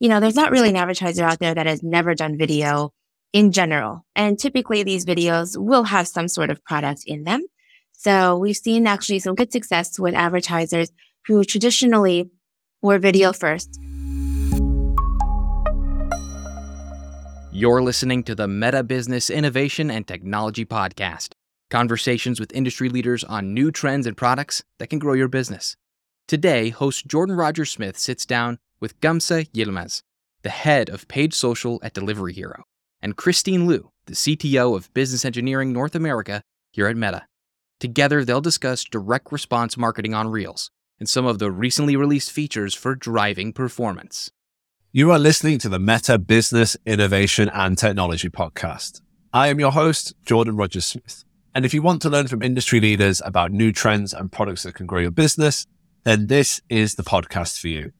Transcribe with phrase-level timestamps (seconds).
[0.00, 2.90] you know, there's not really an advertiser out there that has never done video
[3.34, 4.06] in general.
[4.16, 7.44] And typically these videos will have some sort of product in them.
[7.92, 10.90] So we've seen actually some good success with advertisers
[11.26, 12.30] who traditionally
[12.80, 13.78] were video first.
[17.52, 21.34] You're listening to the Meta Business Innovation and Technology Podcast
[21.68, 25.76] conversations with industry leaders on new trends and products that can grow your business.
[26.26, 30.02] Today, host Jordan Rogers Smith sits down with Gamze Yilmaz,
[30.42, 32.64] the head of paid social at Delivery Hero,
[33.02, 37.26] and Christine Lu, the CTO of Business Engineering North America here at Meta.
[37.78, 42.74] Together, they'll discuss direct response marketing on Reels and some of the recently released features
[42.74, 44.30] for driving performance.
[44.92, 49.00] You are listening to the Meta Business Innovation and Technology Podcast.
[49.32, 51.24] I am your host, Jordan Rogers Smith.
[51.54, 54.74] And if you want to learn from industry leaders about new trends and products that
[54.74, 55.66] can grow your business,
[56.04, 57.92] then this is the podcast for you.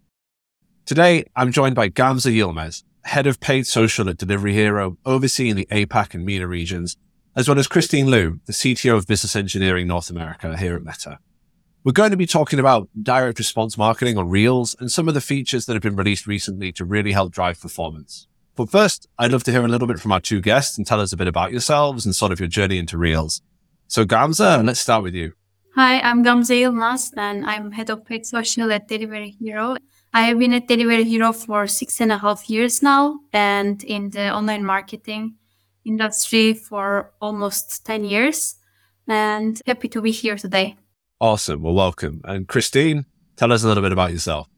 [0.86, 5.68] Today, I'm joined by Gamze Yilmaz, head of paid social at Delivery Hero, overseeing the
[5.70, 6.96] APAC and MENA regions,
[7.36, 11.18] as well as Christine Lu, the CTO of Business Engineering North America here at Meta.
[11.84, 15.20] We're going to be talking about direct response marketing on Reels and some of the
[15.20, 18.26] features that have been released recently to really help drive performance.
[18.56, 21.00] But first, I'd love to hear a little bit from our two guests and tell
[21.00, 23.42] us a bit about yourselves and sort of your journey into Reels.
[23.86, 25.32] So Gamze, let's start with you.
[25.76, 29.76] Hi, I'm Gamze Yilmaz and I'm head of paid social at Delivery Hero.
[30.12, 34.10] I have been at Delivery Hero for six and a half years now and in
[34.10, 35.36] the online marketing
[35.84, 38.56] industry for almost 10 years
[39.06, 40.76] and happy to be here today.
[41.20, 41.62] Awesome.
[41.62, 42.22] Well, welcome.
[42.24, 44.48] And Christine, tell us a little bit about yourself.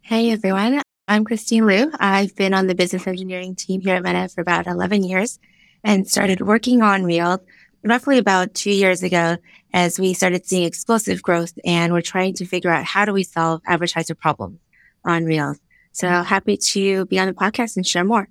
[0.00, 0.80] Hey, everyone.
[1.08, 1.90] I'm Christine Lu.
[2.00, 5.38] I've been on the business engineering team here at Meta for about 11 years
[5.82, 7.44] and started working on Real
[7.84, 9.36] roughly about two years ago
[9.74, 13.24] as we started seeing explosive growth and we're trying to figure out how do we
[13.24, 14.60] solve advertiser problems
[15.04, 15.58] on Reels.
[15.92, 18.28] So happy to be on the podcast and share more.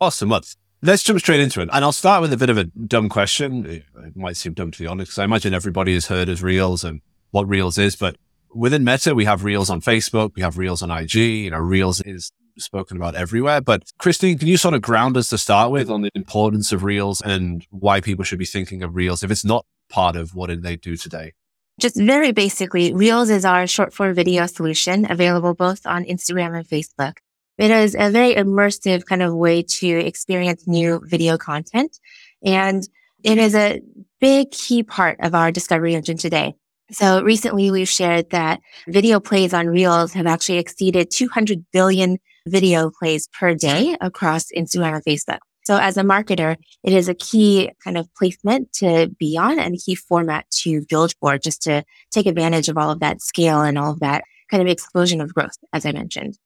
[0.00, 0.30] Awesome.
[0.30, 0.40] Well,
[0.80, 1.68] let's jump straight into it.
[1.72, 3.66] And I'll start with a bit of a dumb question.
[3.66, 6.84] It might seem dumb to be honest, because I imagine everybody has heard of Reels
[6.84, 8.16] and what Reels is, but
[8.54, 12.00] within Meta, we have Reels on Facebook, we have Reels on IG, you know, Reels
[12.00, 13.60] is spoken about everywhere.
[13.60, 16.84] But Christine, can you sort of ground us to start with on the importance of
[16.84, 20.50] Reels and why people should be thinking of Reels if it's not part of what
[20.62, 21.32] they do today?
[21.80, 26.66] Just very basically, Reels is our short form video solution available both on Instagram and
[26.66, 27.18] Facebook.
[27.56, 31.98] It is a very immersive kind of way to experience new video content.
[32.44, 32.88] And
[33.24, 33.80] it is a
[34.20, 36.54] big key part of our discovery engine today.
[36.90, 42.90] So recently we've shared that video plays on Reels have actually exceeded 200 billion video
[42.90, 45.38] plays per day across Instagram and Facebook.
[45.64, 49.74] So as a marketer, it is a key kind of placement to be on and
[49.74, 53.60] a key format to build for just to take advantage of all of that scale
[53.60, 56.38] and all of that kind of explosion of growth, as I mentioned.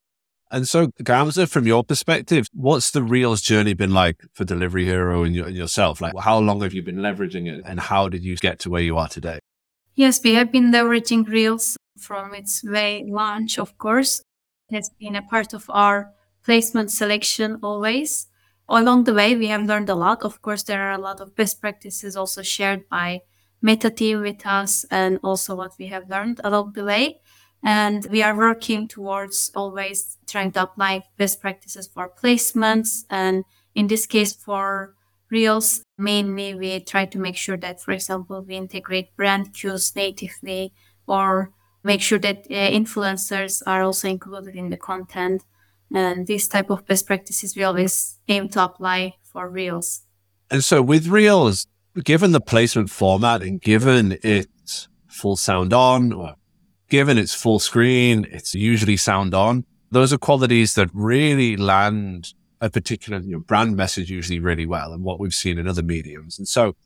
[0.50, 5.22] And so, Gamze, from your perspective, what's the Reels journey been like for Delivery Hero
[5.22, 6.00] and, and yourself?
[6.00, 8.82] Like, how long have you been leveraging it and how did you get to where
[8.82, 9.38] you are today?
[9.94, 14.20] Yes, we have been leveraging Reels from its very launch, of course.
[14.72, 18.28] Has been a part of our placement selection always.
[18.70, 20.22] Along the way, we have learned a lot.
[20.22, 23.20] Of course, there are a lot of best practices also shared by
[23.60, 27.20] Meta team with us and also what we have learned along the way.
[27.62, 33.04] And we are working towards always trying to apply best practices for placements.
[33.10, 33.44] And
[33.74, 34.94] in this case, for
[35.30, 40.72] Reels, mainly we try to make sure that, for example, we integrate brand cues natively
[41.06, 41.52] or
[41.84, 45.42] make sure that uh, influencers are also included in the content.
[45.94, 50.02] And these type of best practices we always aim to apply for Reels.
[50.50, 51.66] And so with Reels,
[52.04, 56.34] given the placement format and given its full sound on or
[56.88, 59.64] given it's full screen, it's usually sound on.
[59.90, 64.92] Those are qualities that really land a particular you know, brand message usually really well
[64.92, 66.38] and what we've seen in other mediums.
[66.38, 66.76] And so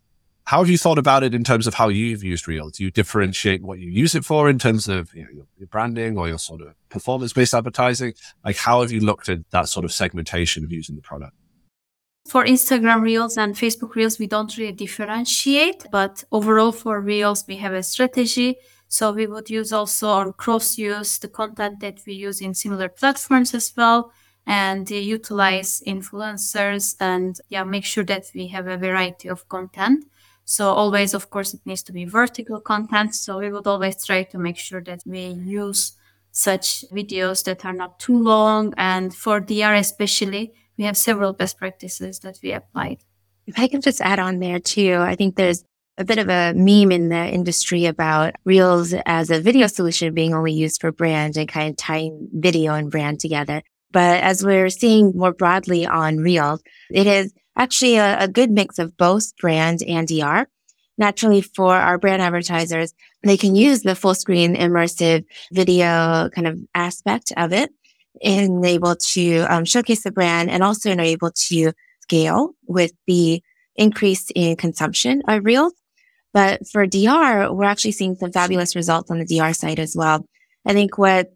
[0.47, 2.71] how have you thought about it in terms of how you've used Reel?
[2.71, 6.17] Do you differentiate what you use it for in terms of you know, your branding
[6.17, 8.15] or your sort of performance based advertising?
[8.45, 11.33] Like how have you looked at that sort of segmentation of using the product?
[12.29, 17.57] For Instagram Reels and Facebook Reels, we don't really differentiate, but overall for Reels, we
[17.57, 18.57] have a strategy
[18.89, 22.89] so we would use also or cross use the content that we use in similar
[22.89, 24.13] platforms as well
[24.47, 30.05] and uh, utilize influencers and yeah, make sure that we have a variety of content.
[30.49, 33.17] So always, of course, it needs to be vertical content.
[33.17, 35.97] So we would always try to make sure that we use
[36.31, 38.73] such videos that are not too long.
[38.77, 42.99] And for DR especially, we have several best practices that we applied.
[43.49, 45.65] If I can just add on there too, I think there's
[45.99, 50.33] a bit of a meme in the industry about Reels as a video solution being
[50.33, 53.63] only used for brand and kind of tying video and brand together.
[53.91, 58.79] But as we're seeing more broadly on Reels, it is actually a, a good mix
[58.79, 60.47] of both brand and DR.
[60.99, 66.59] Naturally, for our brand advertisers, they can use the full screen immersive video kind of
[66.75, 67.71] aspect of it
[68.23, 73.43] and able to um, showcase the brand and also are able to scale with the
[73.75, 75.75] increase in consumption of Reels.
[76.33, 80.27] But for DR, we're actually seeing some fabulous results on the DR side as well.
[80.67, 81.33] I think what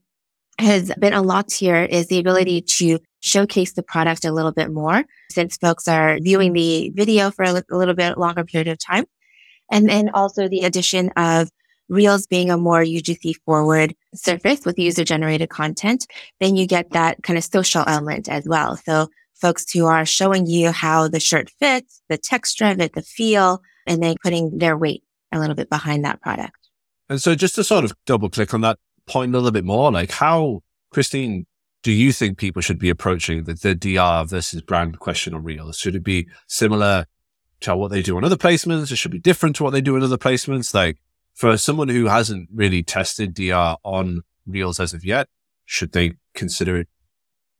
[0.58, 5.04] has been unlocked here is the ability to showcase the product a little bit more
[5.30, 8.78] since folks are viewing the video for a, li- a little bit longer period of
[8.78, 9.04] time.
[9.70, 11.50] And then also the addition of
[11.88, 16.06] Reels being a more UGC forward surface with user generated content,
[16.38, 18.76] then you get that kind of social element as well.
[18.76, 19.08] So
[19.40, 23.60] folks who are showing you how the shirt fits, the texture of it, the feel,
[23.86, 25.02] and then putting their weight
[25.32, 26.56] a little bit behind that product.
[27.08, 29.90] And so just to sort of double click on that point a little bit more,
[29.90, 30.60] like how,
[30.92, 31.46] Christine,
[31.82, 35.78] do you think people should be approaching the, the DR versus brand question on Reels?
[35.78, 37.06] Should it be similar
[37.60, 38.92] to what they do on other placements?
[38.92, 40.74] It should be different to what they do in other placements.
[40.74, 40.98] Like
[41.34, 45.28] for someone who hasn't really tested DR on Reels as of yet,
[45.64, 46.88] should they consider it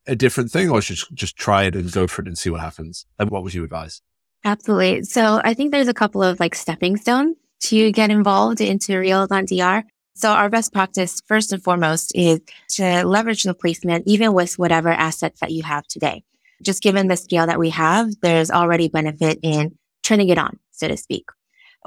[0.07, 2.61] a different thing or should just try it and go for it and see what
[2.61, 3.07] happens?
[3.19, 4.03] And what would you advise?
[4.45, 5.05] Absolutely.
[5.05, 9.31] So I think there's a couple of like stepping stones to get involved into Reels
[9.31, 9.85] on DR.
[10.21, 12.41] So our best practice, first and foremost, is
[12.73, 16.25] to leverage the placement, even with whatever assets that you have today.
[16.63, 20.89] Just given the scale that we have, there's already benefit in turning it on, so
[20.89, 21.25] to speak.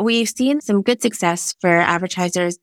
[0.01, 2.57] We've seen some good success for advertisers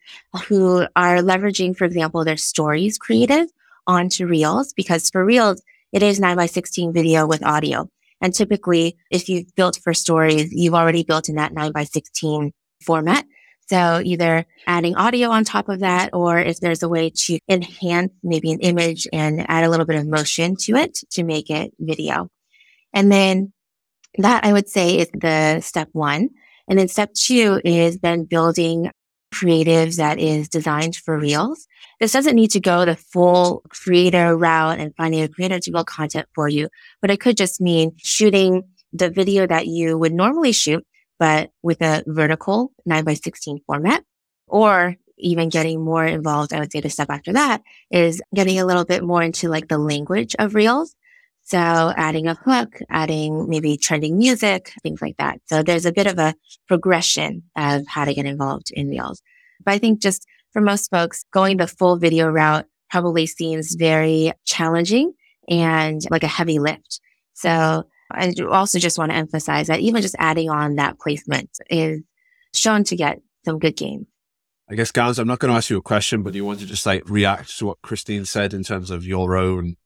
[0.48, 3.46] who are leveraging, for example, their stories creative
[3.86, 5.62] onto Reels because for Reels,
[5.92, 7.88] it is 9 by 16 video with audio.
[8.20, 12.52] And typically, if you've built for stories, you've already built in that 9 by 16
[12.84, 13.24] format.
[13.70, 18.12] So either adding audio on top of that, or if there's a way to enhance
[18.20, 21.72] maybe an image and add a little bit of motion to it to make it
[21.78, 22.28] video.
[22.92, 23.52] And then
[24.18, 26.30] that I would say is the step one.
[26.66, 28.90] And then step two is then building
[29.32, 31.68] creatives that is designed for reels.
[32.00, 35.86] This doesn't need to go the full creator route and finding a creator to build
[35.86, 36.70] content for you,
[37.00, 40.84] but it could just mean shooting the video that you would normally shoot
[41.20, 44.02] but with a vertical 9 by 16 format
[44.48, 48.64] or even getting more involved, I would say the step after that is getting a
[48.64, 50.96] little bit more into like the language of reels.
[51.42, 55.40] So adding a hook, adding maybe trending music, things like that.
[55.44, 56.34] So there's a bit of a
[56.66, 59.20] progression of how to get involved in reels.
[59.62, 64.32] But I think just for most folks, going the full video route probably seems very
[64.46, 65.12] challenging
[65.48, 67.00] and like a heavy lift.
[67.34, 72.02] So I also just want to emphasize that even just adding on that placement is
[72.54, 74.06] shown to get some good gains.
[74.68, 76.66] I guess, Gamze, I'm not going to ask you a question, but you want to
[76.66, 79.76] just like react to what Christine said in terms of your own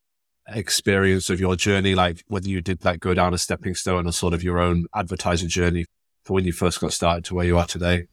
[0.47, 4.12] experience of your journey, like whether you did like go down a stepping stone or
[4.12, 5.87] sort of your own advertising journey
[6.23, 8.09] for when you first got started to where you are today.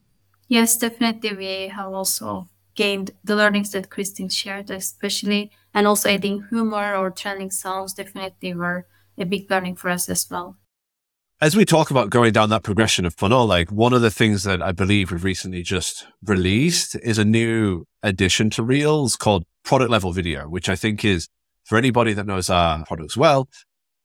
[0.48, 1.36] Yes, definitely.
[1.36, 7.12] We have also gained the learnings that Christine shared, especially, and also adding humor or
[7.12, 8.88] trending sounds definitely were
[9.22, 10.58] a big learning for us as well.
[11.40, 14.44] As we talk about going down that progression of funnel, like one of the things
[14.44, 19.90] that I believe we've recently just released is a new addition to Reels called product
[19.90, 21.30] level video, which I think is
[21.64, 23.50] for anybody that knows our products well,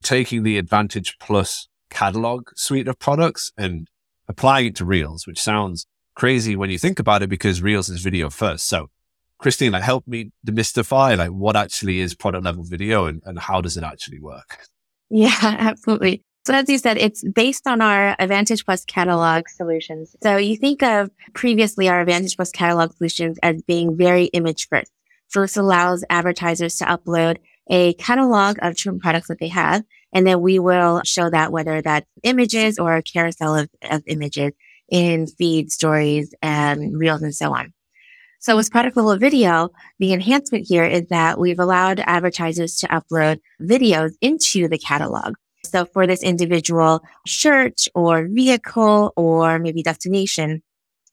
[0.03, 3.89] taking the Advantage Plus catalog suite of products and
[4.29, 8.01] applying it to Reels, which sounds crazy when you think about it because Reels is
[8.01, 8.67] video first.
[8.67, 8.89] So
[9.39, 13.61] Christine, like help me demystify like what actually is product level video and, and how
[13.61, 14.67] does it actually work?
[15.11, 16.23] Yeah, absolutely.
[16.47, 20.15] So as you said, it's based on our Advantage Plus catalog solutions.
[20.23, 24.93] So you think of previously our Advantage Plus catalog solutions as being very image first.
[25.29, 29.83] So this allows advertisers to upload a catalog of different products that they have.
[30.13, 34.53] And then we will show that whether that's images or a carousel of, of images
[34.89, 37.73] in feed stories and reels and so on.
[38.47, 43.41] So with product level video, the enhancement here is that we've allowed advertisers to upload
[43.61, 45.35] videos into the catalog.
[45.65, 50.63] So for this individual shirt or vehicle or maybe destination,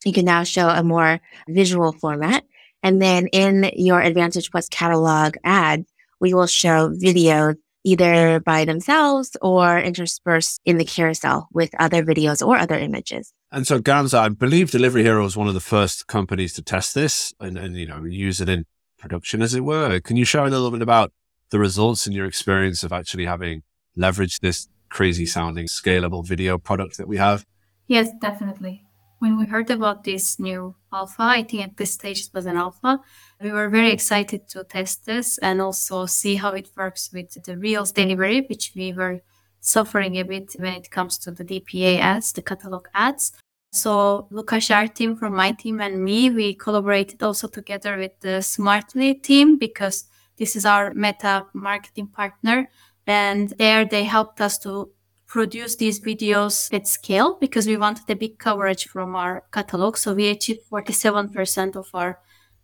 [0.06, 2.44] you can now show a more visual format.
[2.84, 5.86] And then in your Advantage Plus catalog ad,
[6.22, 12.46] we will show videos either by themselves or interspersed in the carousel with other videos
[12.46, 13.34] or other images.
[13.54, 16.96] And so Gamze, I believe Delivery Hero was one of the first companies to test
[16.96, 18.66] this and, and, you know, use it in
[18.98, 20.00] production as it were.
[20.00, 21.14] Can you share a little bit about
[21.52, 23.62] the results and your experience of actually having
[23.96, 27.46] leveraged this crazy sounding scalable video product that we have?
[27.86, 28.86] Yes, definitely.
[29.20, 32.58] When we heard about this new alpha, I think at this stage it was an
[32.58, 33.02] alpha,
[33.40, 37.56] we were very excited to test this and also see how it works with the
[37.56, 39.22] Reels delivery, which we were
[39.64, 43.32] suffering a bit when it comes to the DPA ads, the catalog ads.
[43.74, 48.42] So Lukas, our team from my team and me, we collaborated also together with the
[48.42, 50.06] Smartly team because
[50.38, 52.70] this is our meta marketing partner.
[53.08, 54.92] And there they helped us to
[55.26, 59.98] produce these videos at scale because we wanted a big coverage from our catalog.
[59.98, 62.20] So we achieved 47% of our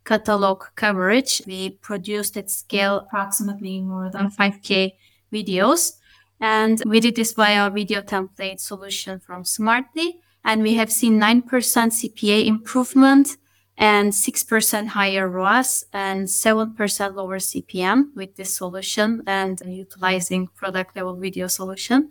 [0.05, 1.41] catalog coverage.
[1.47, 4.91] We produced at scale approximately more than 5K
[5.33, 5.93] videos.
[6.39, 10.21] And we did this via video template solution from Smartly.
[10.43, 13.37] And we have seen 9% CPA improvement
[13.77, 21.15] and 6% higher ROAS and 7% lower CPM with this solution and utilizing product level
[21.15, 22.09] video solution.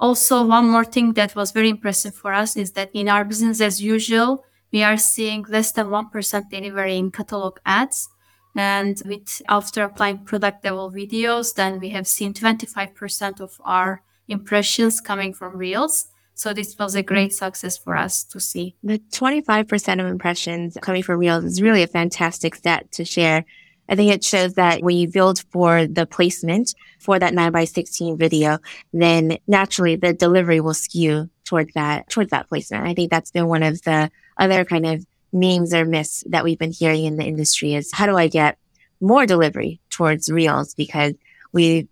[0.00, 3.60] Also, one more thing that was very impressive for us is that in our business
[3.60, 8.08] as usual, we are seeing less than 1% delivery in catalog ads.
[8.54, 15.00] And with after applying product level videos, then we have seen 25% of our impressions
[15.00, 16.08] coming from Reels.
[16.38, 18.76] So this was a great success for us to see.
[18.84, 23.44] The 25% of impressions coming from Reels is really a fantastic stat to share.
[23.88, 27.64] I think it shows that when you build for the placement for that 9 by
[27.64, 28.58] 16 video,
[28.92, 32.86] then naturally the delivery will skew towards that, towards that placement.
[32.86, 36.58] I think that's been one of the other kind of memes or myths that we've
[36.58, 38.58] been hearing in the industry is how do I get
[39.00, 41.14] more delivery towards reels because
[41.52, 41.88] we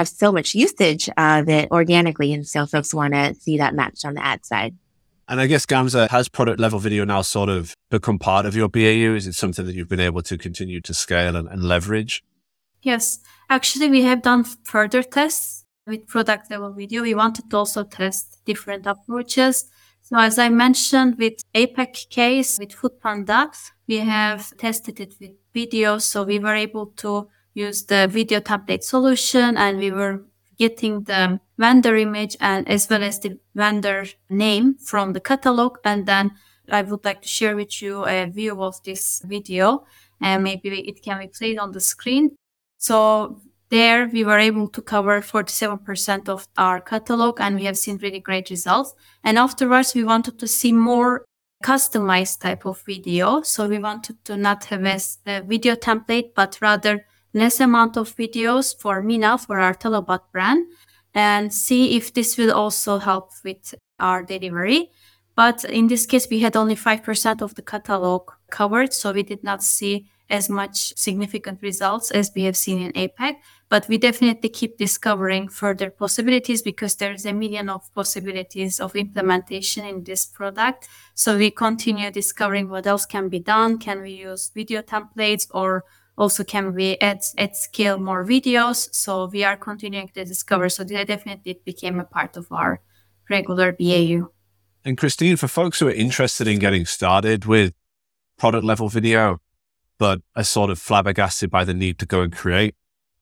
[0.00, 2.32] have so much usage of it organically.
[2.32, 4.74] And so folks want to see that matched on the ad side.
[5.28, 8.68] And I guess Gamze, has product level video now sort of become part of your
[8.68, 9.14] BAU.
[9.14, 12.24] Is it something that you've been able to continue to scale and, and leverage?
[12.82, 17.02] Yes, actually, we have done further tests with product level video.
[17.02, 19.70] We wanted to also test different approaches.
[20.02, 23.54] So as I mentioned with APAC case with Foodpanda,
[23.86, 25.98] we have tested it with video.
[25.98, 30.24] So we were able to use the video template solution and we were
[30.58, 35.78] getting the vendor image and as well as the vendor name from the catalog.
[35.84, 36.32] And then
[36.70, 39.84] I would like to share with you a view of this video
[40.20, 42.36] and maybe it can be played on the screen.
[42.78, 43.40] So
[43.70, 48.20] there we were able to cover 47% of our catalog and we have seen really
[48.20, 48.94] great results.
[49.24, 51.24] And afterwards we wanted to see more
[51.64, 53.42] customized type of video.
[53.42, 58.14] So we wanted to not have a, a video template, but rather less amount of
[58.16, 60.66] videos for MENA, for our Talabat brand,
[61.14, 64.90] and see if this will also help with our delivery.
[65.36, 69.42] But in this case, we had only 5% of the catalog covered, so we did
[69.42, 73.36] not see as much significant results as we have seen in APAC.
[73.68, 79.84] But we definitely keep discovering further possibilities because there's a million of possibilities of implementation
[79.84, 80.88] in this product.
[81.14, 83.78] So we continue discovering what else can be done.
[83.78, 85.84] Can we use video templates or
[86.20, 88.94] also can we add at scale more videos?
[88.94, 90.68] So we are continuing to discover.
[90.68, 92.82] So that definitely became a part of our
[93.30, 94.28] regular BAU.
[94.84, 97.72] And Christine, for folks who are interested in getting started with
[98.38, 99.40] product level video,
[99.98, 102.74] but are sort of flabbergasted by the need to go and create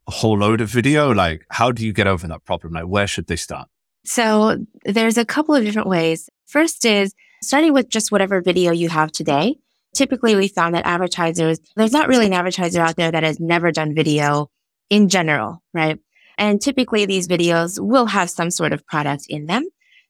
[0.09, 2.73] a whole load of video, like how do you get over that problem?
[2.73, 3.69] Like where should they start?
[4.05, 6.28] So there's a couple of different ways.
[6.47, 9.59] First is starting with just whatever video you have today
[9.95, 13.73] typically we found that advertisers, there's not really an advertiser out there that has never
[13.73, 14.50] done video
[14.90, 15.99] in general, right?
[16.38, 19.64] And typically these videos will have some sort of product in them.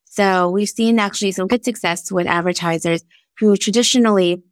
[0.04, 3.02] So we've seen actually some good success with advertisers
[3.38, 4.42] who traditionally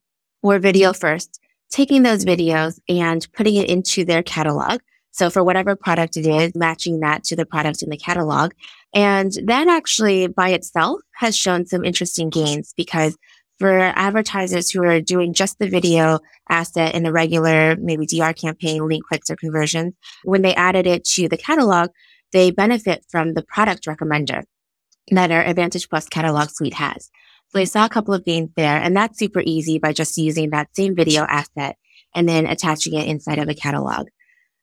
[0.42, 1.40] were video first,
[1.71, 4.80] taking those videos and putting it into their catalog.
[5.11, 8.52] So for whatever product it is, matching that to the product in the catalog.
[8.95, 13.16] And that actually by itself has shown some interesting gains because
[13.59, 18.87] for advertisers who are doing just the video asset in a regular, maybe DR campaign,
[18.87, 19.95] link clicks or conversions,
[20.25, 21.91] when they added it to the catalog,
[22.33, 24.43] they benefit from the product recommender
[25.11, 27.11] that our Advantage Plus catalog suite has.
[27.49, 30.51] So they saw a couple of gains there and that's super easy by just using
[30.51, 31.77] that same video asset
[32.15, 34.09] and then attaching it inside of a catalog.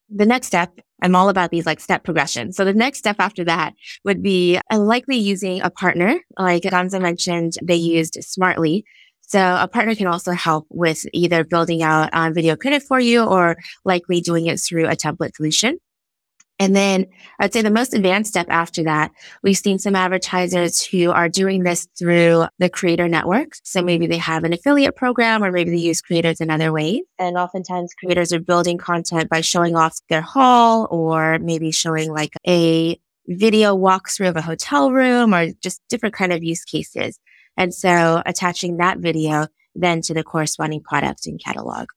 [0.10, 2.54] The next step I'm all about these like step progression.
[2.54, 3.74] So the next step after that
[4.06, 6.18] would be uh, likely using a partner.
[6.40, 8.86] Like Gamze mentioned, they used Smartly.
[9.22, 13.24] So a partner can also help with either building out on video credit for you
[13.24, 15.78] or likely doing it through a template solution.
[16.64, 17.08] And then
[17.42, 21.64] I'd say the most advanced step after that, we've seen some advertisers who are doing
[21.64, 23.56] this through the creator network.
[23.64, 27.02] So maybe they have an affiliate program or maybe they use creators in other ways.
[27.20, 32.32] And oftentimes creators are building content by showing off their haul or maybe showing like
[32.48, 37.20] a video walkthrough of a hotel room or just different kind of use cases.
[37.58, 41.90] And so attaching that video then to the corresponding product and catalog.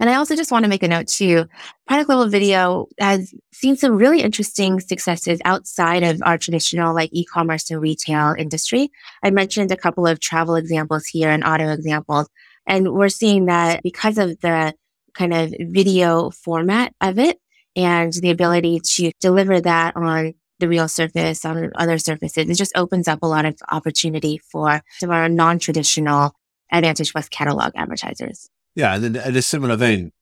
[0.00, 1.46] And I also just want to make a note too.
[1.86, 7.70] Product level video has seen some really interesting successes outside of our traditional like e-commerce
[7.70, 8.90] and retail industry.
[9.22, 12.28] I mentioned a couple of travel examples here and auto examples.
[12.66, 14.74] And we're seeing that because of the
[15.14, 17.38] kind of video format of it
[17.76, 22.72] and the ability to deliver that on the real surface, on other surfaces, it just
[22.76, 26.32] opens up a lot of opportunity for some of our non-traditional
[26.72, 28.48] Advantage Plus catalog advertisers.
[28.74, 28.94] Yeah.
[28.94, 30.12] And then in a similar vein,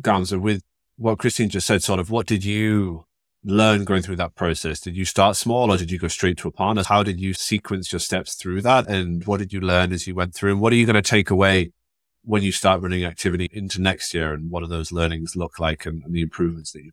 [0.00, 0.62] Gamze, with
[0.96, 3.06] what Christine just said, sort of what did you
[3.44, 4.80] learn going through that process?
[4.80, 6.82] Did you start small or did you go straight to a partner?
[6.86, 8.88] How did you sequence your steps through that?
[8.88, 10.52] And what did you learn as you went through?
[10.52, 11.72] And what are you going to take away
[12.22, 14.32] when you start running activity into next year?
[14.32, 16.92] And what do those learnings look like and, and the improvements that you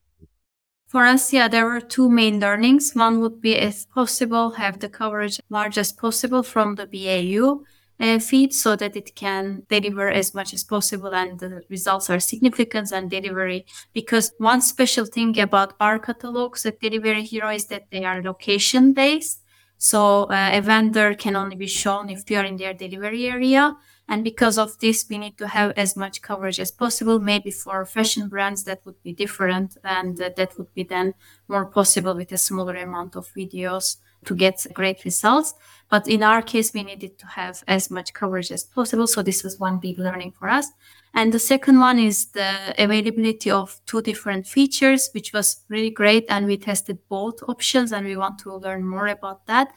[0.92, 2.92] for us, yeah, there were two main learnings.
[2.92, 7.64] One would be, if possible, have the coverage large as possible from the BAU
[8.02, 12.20] uh, feed so that it can deliver as much as possible and the results are
[12.20, 13.66] significant and delivery.
[13.94, 18.94] Because one special thing about our catalogs at Delivery Hero is that they are location
[18.94, 19.42] based.
[19.78, 23.76] So uh, a vendor can only be shown if you are in their delivery area.
[24.08, 27.20] And because of this, we need to have as much coverage as possible.
[27.20, 29.78] Maybe for fashion brands, that would be different.
[29.84, 31.14] And uh, that would be then
[31.48, 35.54] more possible with a smaller amount of videos to get great results.
[35.90, 39.08] But in our case, we needed to have as much coverage as possible.
[39.08, 40.68] So this was one big learning for us.
[41.14, 46.26] And the second one is the availability of two different features, which was really great.
[46.30, 49.74] And we tested both options and we want to learn more about that.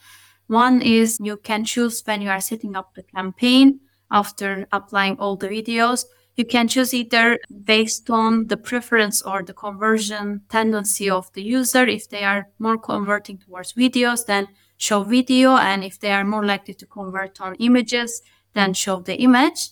[0.46, 5.36] One is you can choose when you are setting up the campaign after applying all
[5.36, 6.04] the videos
[6.36, 11.86] you can choose either based on the preference or the conversion tendency of the user.
[11.86, 15.56] If they are more converting towards videos, then show video.
[15.56, 18.22] And if they are more likely to convert on images,
[18.54, 19.70] then show the image.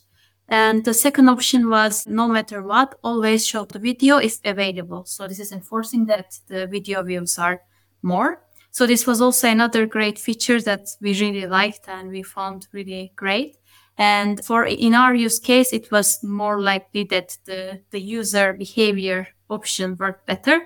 [0.49, 5.04] And the second option was no matter what, always show the video if available.
[5.07, 7.62] So this is enforcing that the video views are
[8.02, 8.42] more.
[8.71, 13.13] So this was also another great feature that we really liked and we found really
[13.17, 13.56] great.
[14.02, 19.28] And for in our use case, it was more likely that the, the user behavior
[19.49, 20.58] option worked better.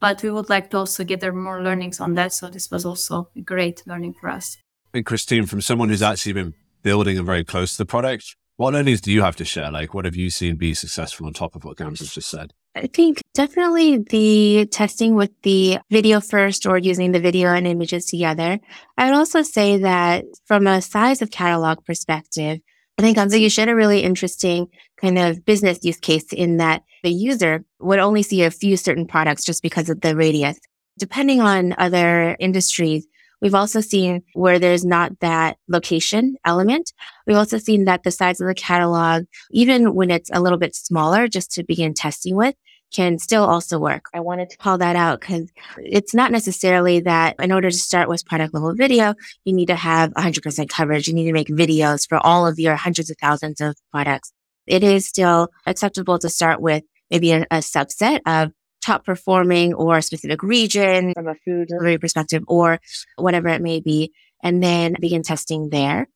[0.00, 2.32] But we would like to also gather more learnings on that.
[2.32, 4.56] So this was also a great learning for us.
[4.94, 8.72] And Christine, from someone who's actually been building and very close to the product, what
[8.72, 9.70] learnings do you have to share?
[9.70, 12.54] Like, what have you seen be successful on top of what Gamze has just said?
[12.74, 18.06] I think definitely the testing with the video first or using the video and images
[18.06, 18.60] together.
[18.96, 22.60] I would also say that from a size of catalog perspective,
[22.98, 24.66] I think you shared a really interesting
[25.00, 29.06] kind of business use case in that the user would only see a few certain
[29.06, 30.58] products just because of the radius.
[30.98, 33.06] Depending on other industries,
[33.40, 36.92] we've also seen where there's not that location element.
[37.24, 40.74] We've also seen that the size of the catalog, even when it's a little bit
[40.74, 42.56] smaller, just to begin testing with,
[42.92, 44.06] can still also work.
[44.14, 48.08] I wanted to call that out because it's not necessarily that in order to start
[48.08, 51.06] with product level video, you need to have 100% coverage.
[51.06, 54.32] You need to make videos for all of your hundreds of thousands of products.
[54.66, 58.52] It is still acceptable to start with maybe a, a subset of
[58.84, 62.80] top performing or a specific region from a food delivery perspective or
[63.16, 66.08] whatever it may be, and then begin testing there.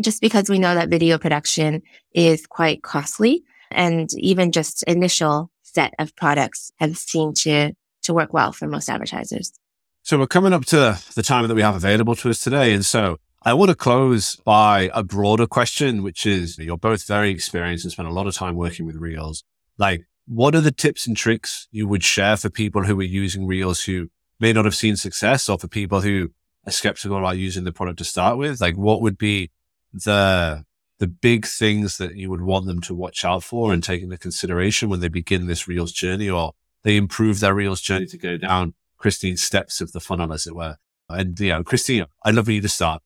[0.00, 5.92] Just because we know that video production is quite costly and even just initial set
[5.98, 9.52] of products have seemed to, to work well for most advertisers.
[10.02, 12.72] So we're coming up to the time that we have available to us today.
[12.72, 17.30] And so I want to close by a broader question, which is you're both very
[17.30, 19.44] experienced and spent a lot of time working with Reels.
[19.76, 23.46] Like, what are the tips and tricks you would share for people who are using
[23.46, 24.08] Reels who
[24.40, 26.30] may not have seen success or for people who
[26.66, 28.60] are skeptical about using the product to start with?
[28.60, 29.50] Like, what would be
[29.92, 30.64] the
[30.98, 34.16] the big things that you would want them to watch out for and take into
[34.16, 36.52] consideration when they begin this Reels journey or
[36.84, 40.54] they improve their Reels journey to go down Christine's steps of the funnel, as it
[40.54, 40.76] were.
[41.08, 43.02] And, you know, Christine, I'd love for you to start.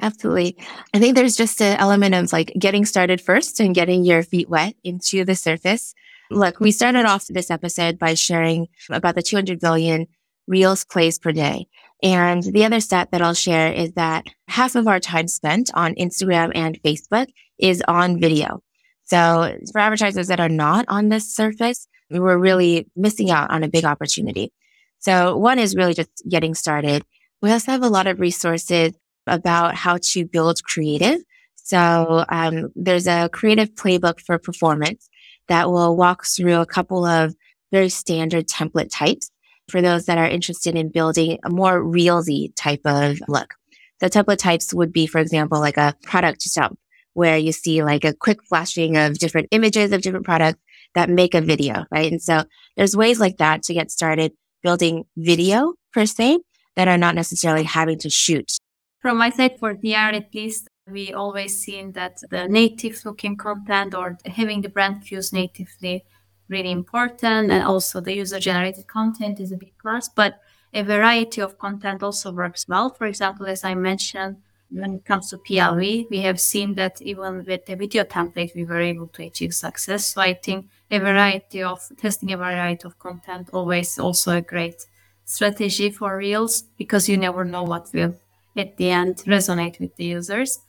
[0.00, 0.56] Absolutely.
[0.94, 4.48] I think there's just an element of like getting started first and getting your feet
[4.48, 5.94] wet into the surface.
[6.32, 6.38] Mm.
[6.38, 10.06] Look, we started off this episode by sharing about the 200 billion
[10.48, 11.68] Reels plays per day.
[12.02, 15.94] And the other stat that I'll share is that half of our time spent on
[15.94, 17.26] Instagram and Facebook
[17.58, 18.62] is on video.
[19.04, 23.62] So for advertisers that are not on this surface, we were really missing out on
[23.62, 24.52] a big opportunity.
[24.98, 27.04] So one is really just getting started.
[27.40, 28.92] We also have a lot of resources
[29.26, 31.20] about how to build creative.
[31.54, 35.08] So um, there's a creative playbook for performance
[35.48, 37.34] that will walk through a couple of
[37.72, 39.30] very standard template types
[39.72, 43.54] for those that are interested in building a more reelsy type of look.
[44.00, 46.78] The template types would be, for example, like a product dump
[47.14, 50.60] where you see like a quick flashing of different images of different products
[50.94, 52.12] that make a video, right?
[52.12, 52.44] And so
[52.76, 54.32] there's ways like that to get started
[54.62, 56.38] building video per se
[56.76, 58.52] that are not necessarily having to shoot.
[59.00, 63.94] From my side for DR at least, we always seen that the native looking content
[63.94, 66.04] or having the brand cues natively
[66.52, 70.40] really important and also the user generated content is a big plus but
[70.74, 72.90] a variety of content also works well.
[72.90, 74.36] For example as i mentioned
[74.70, 78.64] when it comes to plv we have seen that even with the video template we
[78.64, 80.06] were able to achieve success.
[80.06, 84.86] So i think a variety of testing a variety of content always also a great
[85.24, 88.14] strategy for reels because you never know what will
[88.56, 90.60] at the end resonate with the users.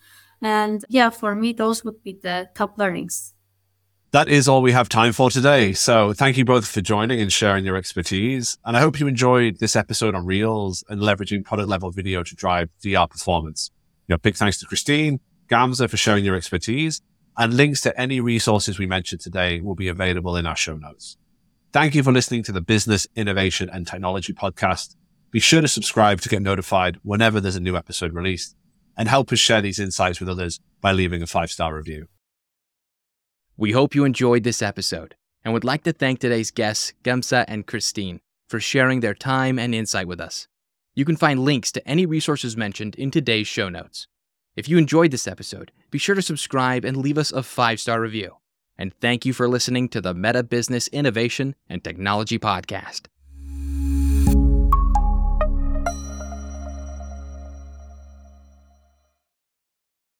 [0.41, 3.32] And yeah for me those would be the top learnings
[4.13, 5.73] that is all we have time for today.
[5.73, 8.60] So thank you both for joining and sharing your expertise.
[8.63, 12.36] And I hope you enjoyed this episode on Reels and leveraging product level video to
[12.36, 13.71] drive DR performance.
[14.08, 17.02] You know, big thanks to Christine, Gamze for sharing your expertise
[17.39, 21.17] and links to any resources we mentioned today will be available in our show notes.
[21.71, 24.95] Thank you for listening to the Business Innovation and Technology podcast.
[25.32, 28.56] Be sure to subscribe to get notified whenever there's a new episode released
[28.95, 32.08] and help us share these insights with others by leaving a five star review.
[33.55, 37.67] We hope you enjoyed this episode and would like to thank today's guests, Gamze and
[37.67, 40.47] Christine, for sharing their time and insight with us.
[40.95, 44.07] You can find links to any resources mentioned in today's show notes.
[44.55, 48.01] If you enjoyed this episode, be sure to subscribe and leave us a five star
[48.01, 48.37] review.
[48.75, 53.05] And thank you for listening to the Meta Business Innovation and Technology Podcast.